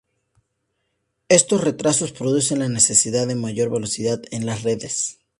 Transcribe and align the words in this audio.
Estos 1.29 1.61
retrasos 1.63 2.11
producen 2.11 2.57
la 2.57 2.67
necesidad 2.69 3.27
de 3.27 3.35
mayor 3.35 3.69
velocidad 3.69 4.19
en 4.31 4.47
las 4.47 4.63
redes. 4.63 5.19